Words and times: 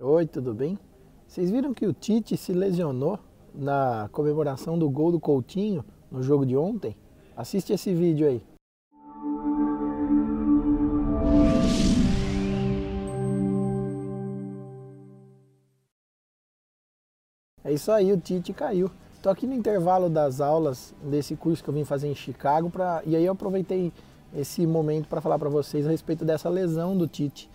Oi, 0.00 0.28
tudo 0.28 0.54
bem? 0.54 0.78
Vocês 1.26 1.50
viram 1.50 1.74
que 1.74 1.84
o 1.84 1.92
Tite 1.92 2.36
se 2.36 2.52
lesionou 2.52 3.18
na 3.52 4.08
comemoração 4.12 4.78
do 4.78 4.88
gol 4.88 5.10
do 5.10 5.18
Coutinho 5.18 5.84
no 6.08 6.22
jogo 6.22 6.46
de 6.46 6.56
ontem? 6.56 6.96
Assiste 7.36 7.72
esse 7.72 7.92
vídeo 7.92 8.28
aí. 8.28 8.40
É 17.64 17.72
isso 17.72 17.90
aí, 17.90 18.12
o 18.12 18.20
Tite 18.20 18.52
caiu. 18.52 18.88
Estou 19.14 19.32
aqui 19.32 19.48
no 19.48 19.54
intervalo 19.54 20.08
das 20.08 20.40
aulas 20.40 20.94
desse 21.02 21.34
curso 21.34 21.64
que 21.64 21.70
eu 21.70 21.74
vim 21.74 21.84
fazer 21.84 22.06
em 22.06 22.14
Chicago 22.14 22.70
pra, 22.70 23.02
e 23.04 23.16
aí 23.16 23.24
eu 23.24 23.32
aproveitei 23.32 23.92
esse 24.32 24.64
momento 24.64 25.08
para 25.08 25.20
falar 25.20 25.40
para 25.40 25.48
vocês 25.48 25.88
a 25.88 25.90
respeito 25.90 26.24
dessa 26.24 26.48
lesão 26.48 26.96
do 26.96 27.08
Tite. 27.08 27.50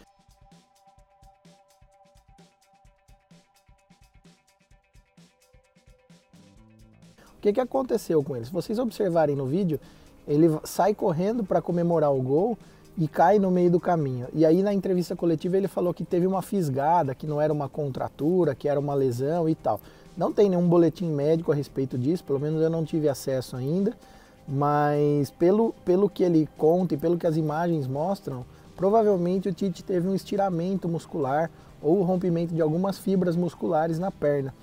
Que, 7.44 7.52
que 7.52 7.60
aconteceu 7.60 8.24
com 8.24 8.38
ele? 8.38 8.46
Se 8.46 8.52
vocês 8.54 8.80
observarem 8.80 9.36
no 9.36 9.46
vídeo, 9.46 9.78
ele 10.26 10.48
sai 10.64 10.96
correndo 10.96 11.44
para 11.44 11.62
comemorar 11.62 12.14
o 12.14 12.22
gol 12.22 12.58
e 12.98 13.06
cai 13.06 13.38
no 13.38 13.52
meio 13.52 13.70
do 13.70 13.82
caminho. 13.82 14.28
E 14.34 14.46
aí 14.46 14.64
na 14.64 14.74
entrevista 14.74 15.14
coletiva 15.14 15.58
ele 15.58 15.68
falou 15.68 15.94
que 15.94 16.06
teve 16.06 16.26
uma 16.26 16.42
fisgada, 16.42 17.14
que 17.14 17.28
não 17.28 17.42
era 17.42 17.52
uma 17.52 17.68
contratura, 17.68 18.56
que 18.56 18.70
era 18.70 18.80
uma 18.80 18.94
lesão 18.94 19.50
e 19.50 19.56
tal. 19.56 19.82
Não 20.16 20.32
tem 20.32 20.50
nenhum 20.50 20.70
boletim 20.70 21.08
médico 21.08 21.52
a 21.52 21.56
respeito 21.56 21.98
disso, 21.98 22.24
pelo 22.24 22.40
menos 22.40 22.62
eu 22.62 22.70
não 22.70 22.86
tive 22.86 23.10
acesso 23.10 23.58
ainda, 23.58 23.94
mas 24.48 25.30
pelo, 25.32 25.74
pelo 25.84 26.10
que 26.10 26.24
ele 26.24 26.48
conta 26.58 26.94
e 26.94 26.98
pelo 26.98 27.18
que 27.18 27.28
as 27.28 27.36
imagens 27.36 27.88
mostram, 27.88 28.46
provavelmente 28.78 29.50
o 29.50 29.54
Tite 29.54 29.84
teve 29.84 30.08
um 30.08 30.16
estiramento 30.16 30.88
muscular 30.88 31.52
ou 31.82 32.02
rompimento 32.04 32.54
de 32.54 32.62
algumas 32.62 32.98
fibras 32.98 33.36
musculares 33.36 34.00
na 34.00 34.12
perna. 34.12 34.54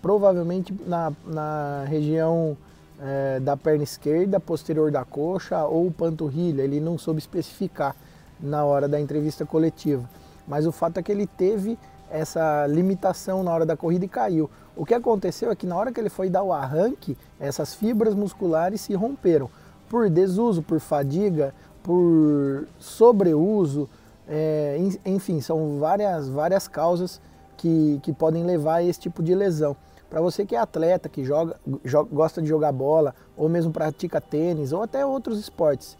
Provavelmente 0.00 0.74
na, 0.86 1.12
na 1.26 1.84
região 1.86 2.56
é, 3.00 3.40
da 3.40 3.56
perna 3.56 3.84
esquerda, 3.84 4.40
posterior 4.40 4.90
da 4.90 5.04
coxa 5.04 5.64
ou 5.64 5.90
panturrilha. 5.90 6.62
Ele 6.62 6.80
não 6.80 6.98
soube 6.98 7.18
especificar 7.18 7.94
na 8.40 8.64
hora 8.64 8.88
da 8.88 9.00
entrevista 9.00 9.44
coletiva. 9.44 10.08
Mas 10.46 10.66
o 10.66 10.72
fato 10.72 10.98
é 10.98 11.02
que 11.02 11.12
ele 11.12 11.26
teve 11.26 11.78
essa 12.10 12.66
limitação 12.66 13.42
na 13.42 13.52
hora 13.52 13.66
da 13.66 13.76
corrida 13.76 14.04
e 14.04 14.08
caiu. 14.08 14.50
O 14.74 14.86
que 14.86 14.94
aconteceu 14.94 15.50
é 15.50 15.56
que 15.56 15.66
na 15.66 15.76
hora 15.76 15.92
que 15.92 16.00
ele 16.00 16.08
foi 16.08 16.30
dar 16.30 16.42
o 16.42 16.52
arranque, 16.52 17.16
essas 17.38 17.74
fibras 17.74 18.14
musculares 18.14 18.80
se 18.80 18.94
romperam 18.94 19.50
por 19.88 20.08
desuso, 20.08 20.62
por 20.62 20.80
fadiga, 20.80 21.54
por 21.82 22.66
sobreuso, 22.78 23.88
é, 24.28 24.78
enfim, 25.06 25.40
são 25.40 25.78
várias, 25.78 26.28
várias 26.28 26.68
causas 26.68 27.20
que, 27.58 28.00
que 28.02 28.12
podem 28.12 28.44
levar 28.44 28.76
a 28.76 28.82
esse 28.82 28.98
tipo 28.98 29.22
de 29.22 29.34
lesão. 29.34 29.76
Para 30.08 30.22
você 30.22 30.46
que 30.46 30.56
é 30.56 30.58
atleta, 30.58 31.06
que 31.08 31.22
joga, 31.22 31.56
joga, 31.84 32.08
gosta 32.10 32.40
de 32.40 32.48
jogar 32.48 32.72
bola, 32.72 33.14
ou 33.36 33.46
mesmo 33.46 33.70
pratica 33.70 34.18
tênis, 34.20 34.72
ou 34.72 34.82
até 34.82 35.04
outros 35.04 35.38
esportes, 35.38 35.98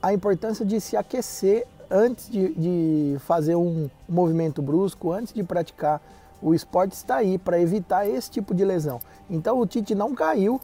a 0.00 0.12
importância 0.12 0.64
de 0.64 0.80
se 0.80 0.96
aquecer 0.96 1.66
antes 1.90 2.30
de, 2.30 2.54
de 2.54 3.16
fazer 3.20 3.56
um 3.56 3.90
movimento 4.08 4.62
brusco, 4.62 5.10
antes 5.10 5.32
de 5.32 5.42
praticar 5.42 6.00
o 6.40 6.54
esporte, 6.54 6.92
está 6.92 7.16
aí 7.16 7.36
para 7.36 7.60
evitar 7.60 8.08
esse 8.08 8.30
tipo 8.30 8.54
de 8.54 8.64
lesão. 8.64 9.00
Então 9.28 9.58
o 9.58 9.66
Tite 9.66 9.94
não 9.94 10.14
caiu 10.14 10.60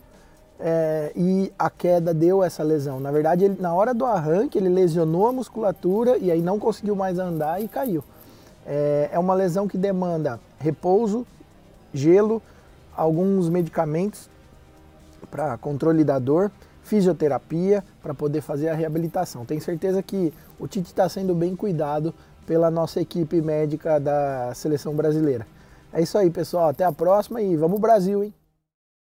é, 0.61 1.13
e 1.15 1.53
a 1.59 1.69
queda 1.69 2.15
deu 2.15 2.43
essa 2.43 2.63
lesão. 2.63 3.01
Na 3.01 3.11
verdade, 3.11 3.45
ele, 3.45 3.61
na 3.61 3.75
hora 3.75 3.93
do 3.93 4.07
arranque, 4.07 4.57
ele 4.57 4.69
lesionou 4.69 5.27
a 5.27 5.33
musculatura 5.33 6.17
e 6.19 6.31
aí 6.31 6.41
não 6.41 6.59
conseguiu 6.59 6.95
mais 6.95 7.19
andar 7.19 7.61
e 7.61 7.67
caiu. 7.67 8.05
É, 8.67 9.11
é 9.13 9.19
uma 9.19 9.33
lesão 9.33 9.69
que 9.69 9.79
demanda 9.79 10.41
repouso, 10.59 11.25
gelo, 11.95 12.43
alguns 12.95 13.49
medicamentos 13.49 14.29
para 15.31 15.57
controle 15.57 16.03
da 16.03 16.19
dor, 16.19 16.51
fisioterapia 16.83 17.85
para 18.03 18.13
poder 18.13 18.41
fazer 18.41 18.69
a 18.69 18.75
reabilitação. 18.75 19.45
Tenho 19.45 19.61
certeza 19.61 20.03
que 20.03 20.33
o 20.59 20.67
Tite 20.67 20.89
está 20.89 21.09
sendo 21.09 21.35
bem 21.35 21.55
cuidado 21.55 22.13
pela 22.47 22.71
nossa 22.71 23.01
equipe 23.01 23.41
médica 23.41 23.99
da 23.99 24.53
seleção 24.55 24.95
brasileira. 24.95 25.47
É 25.93 26.01
isso 26.03 26.17
aí, 26.17 26.31
pessoal. 26.31 26.69
Até 26.69 26.85
a 26.85 26.93
próxima 26.93 27.41
e 27.41 27.57
vamos 27.57 27.81
Brasil, 27.81 28.23
hein? 28.23 28.35